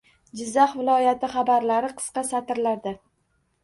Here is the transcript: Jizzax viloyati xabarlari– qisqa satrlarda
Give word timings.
Jizzax 0.39 0.73
viloyati 0.77 1.31
xabarlari– 1.37 1.95
qisqa 2.01 2.29
satrlarda 2.35 2.99